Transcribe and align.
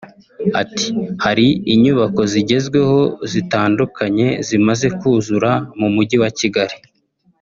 Ati 0.61 0.85
“Hari 1.23 1.47
inyubako 1.73 2.21
zigezweho 2.31 2.99
zitandukanye 3.31 4.27
zimaze 4.47 4.87
kuzura 4.99 5.51
mu 5.79 5.87
Mujyi 5.95 6.17
wa 6.23 6.31
Kigali[ 6.47 6.75